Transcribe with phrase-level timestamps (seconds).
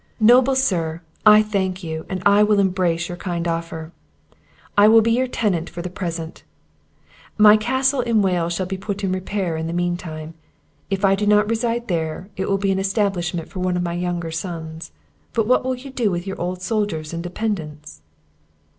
[0.19, 3.91] "Noble sir, I thank you, and I will embrace your kind offer;
[4.75, 6.41] I will be your tenant for the present;
[7.37, 10.33] my castle in Wales shall be put in repair, in the meantime;
[10.89, 13.93] if I do not reside there, it will be an establishment for one of my
[13.93, 14.91] younger sons."
[15.33, 18.01] "But what will you do with your old soldiers and dependants?"